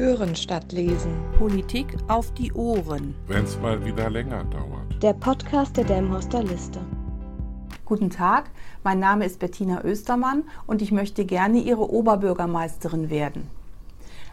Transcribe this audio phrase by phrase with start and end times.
[0.00, 1.12] Hören statt lesen.
[1.36, 3.14] Politik auf die Ohren.
[3.26, 5.02] Wenn es mal wieder länger dauert.
[5.02, 6.80] Der Podcast der Delmhorster Liste.
[7.84, 8.48] Guten Tag,
[8.82, 13.50] mein Name ist Bettina Östermann und ich möchte gerne Ihre Oberbürgermeisterin werden.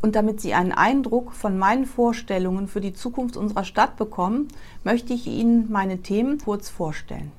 [0.00, 4.46] Und damit Sie einen Eindruck von meinen Vorstellungen für die Zukunft unserer Stadt bekommen,
[4.84, 7.32] möchte ich Ihnen meine Themen kurz vorstellen.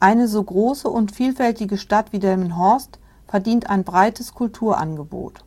[0.00, 5.45] Eine so große und vielfältige Stadt wie Delmenhorst verdient ein breites Kulturangebot.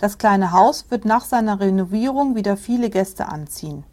[0.00, 3.84] Das kleine Haus wird nach seiner Renovierung wieder viele Gäste anziehen.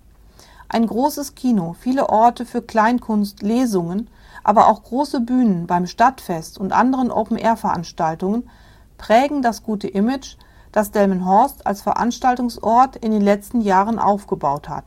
[0.70, 4.10] Ein großes Kino, viele Orte für Kleinkunst, Lesungen,
[4.42, 8.50] aber auch große Bühnen beim Stadtfest und anderen Open-Air-Veranstaltungen
[8.98, 10.38] prägen das gute Image,
[10.72, 14.86] das Delmenhorst als Veranstaltungsort in den letzten Jahren aufgebaut hat.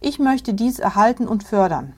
[0.00, 1.92] Ich möchte dies erhalten und fördern.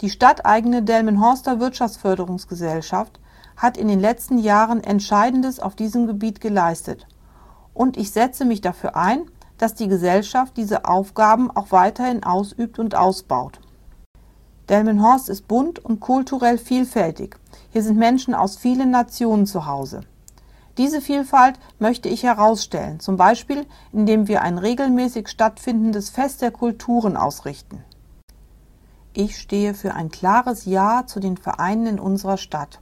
[0.00, 3.20] Die stadteigene Delmenhorster Wirtschaftsförderungsgesellschaft
[3.56, 7.06] hat in den letzten Jahren Entscheidendes auf diesem Gebiet geleistet
[7.78, 12.96] und ich setze mich dafür ein, dass die Gesellschaft diese Aufgaben auch weiterhin ausübt und
[12.96, 13.60] ausbaut.
[14.68, 17.36] Delmenhorst ist bunt und kulturell vielfältig.
[17.70, 20.00] Hier sind Menschen aus vielen Nationen zu Hause.
[20.76, 27.16] Diese Vielfalt möchte ich herausstellen, zum Beispiel indem wir ein regelmäßig stattfindendes Fest der Kulturen
[27.16, 27.84] ausrichten.
[29.12, 32.80] Ich stehe für ein klares Ja zu den Vereinen in unserer Stadt.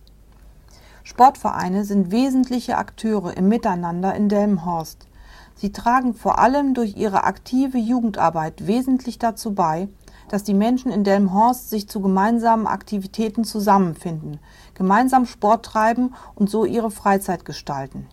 [1.06, 5.06] Sportvereine sind wesentliche Akteure im Miteinander in Delmenhorst.
[5.54, 9.88] Sie tragen vor allem durch ihre aktive Jugendarbeit wesentlich dazu bei,
[10.28, 14.40] dass die Menschen in Delmenhorst sich zu gemeinsamen Aktivitäten zusammenfinden,
[14.74, 18.08] gemeinsam Sport treiben und so ihre Freizeit gestalten.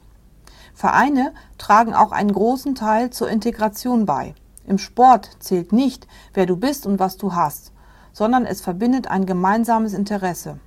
[0.75, 4.35] Vereine tragen auch einen großen Teil zur Integration bei.
[4.67, 6.05] Im Sport zählt nicht,
[6.35, 7.71] wer du bist und was du hast,
[8.11, 10.59] sondern es verbindet ein gemeinsames Interesse.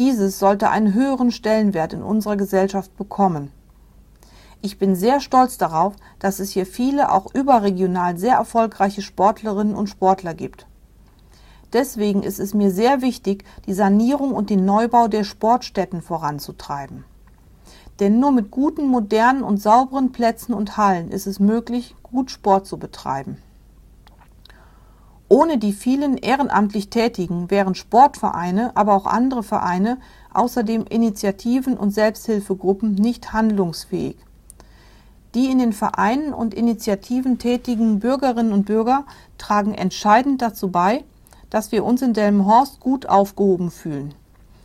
[0.00, 3.52] Dieses sollte einen höheren Stellenwert in unserer Gesellschaft bekommen.
[4.62, 9.88] Ich bin sehr stolz darauf, dass es hier viele auch überregional sehr erfolgreiche Sportlerinnen und
[9.88, 10.66] Sportler gibt.
[11.74, 17.04] Deswegen ist es mir sehr wichtig, die Sanierung und den Neubau der Sportstätten voranzutreiben.
[18.00, 22.66] Denn nur mit guten, modernen und sauberen Plätzen und Hallen ist es möglich, gut Sport
[22.66, 23.36] zu betreiben.
[25.32, 29.98] Ohne die vielen ehrenamtlich Tätigen wären Sportvereine, aber auch andere Vereine,
[30.34, 34.16] außerdem Initiativen und Selbsthilfegruppen nicht handlungsfähig.
[35.36, 39.04] Die in den Vereinen und Initiativen tätigen Bürgerinnen und Bürger
[39.38, 41.04] tragen entscheidend dazu bei,
[41.48, 44.14] dass wir uns in Delmenhorst gut aufgehoben fühlen.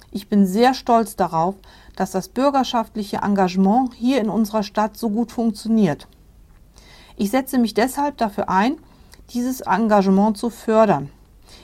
[0.10, 1.54] Ich bin sehr stolz darauf,
[1.96, 6.08] dass das bürgerschaftliche Engagement hier in unserer Stadt so gut funktioniert.
[7.18, 8.78] Ich setze mich deshalb dafür ein,
[9.32, 11.10] dieses Engagement zu fördern.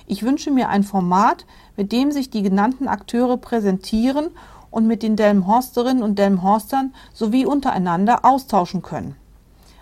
[0.08, 1.46] Ich wünsche mir ein Format,
[1.78, 4.30] mit dem sich die genannten Akteure präsentieren
[4.70, 9.16] und mit den Delmhorsterinnen und Delmhorstern sowie untereinander austauschen können.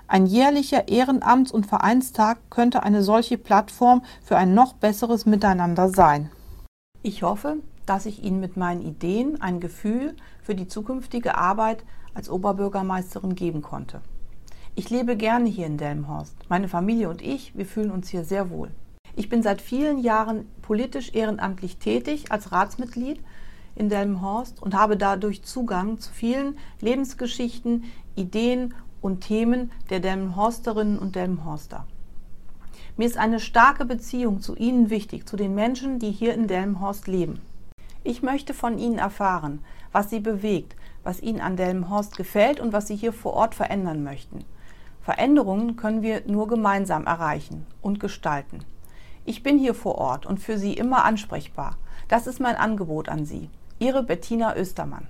[0.08, 6.32] Ein jährlicher Ehrenamts- und Vereinstag könnte eine solche Plattform für ein noch besseres Miteinander sein.
[7.04, 11.84] Ich hoffe, dass ich Ihnen mit meinen Ideen ein Gefühl für die zukünftige Arbeit
[12.16, 14.02] als Oberbürgermeisterin geben konnte.
[14.80, 16.38] Ich lebe gerne hier in Delmenhorst.
[16.48, 18.72] Meine Familie und ich, wir fühlen uns hier sehr wohl.
[19.14, 23.20] Ich bin seit vielen Jahren politisch ehrenamtlich tätig als Ratsmitglied
[23.76, 31.14] in Delmenhorst und habe dadurch Zugang zu vielen Lebensgeschichten, Ideen und Themen der Delmenhorsterinnen und
[31.14, 31.86] Delmenhorster.
[32.96, 37.06] Mir ist eine starke Beziehung zu Ihnen wichtig, zu den Menschen, die hier in Delmenhorst
[37.06, 37.42] leben.
[38.06, 39.60] Ich möchte von Ihnen erfahren,
[39.92, 44.06] was Sie bewegt, was Ihnen an Delmenhorst gefällt und was Sie hier vor Ort verändern
[44.06, 44.46] möchten.
[45.10, 48.60] Veränderungen können wir nur gemeinsam erreichen und gestalten.
[49.26, 51.78] Ich bin hier vor Ort und für Sie immer ansprechbar.
[52.08, 53.50] Das ist mein Angebot an Sie.
[53.80, 55.08] Ihre Bettina Östermann.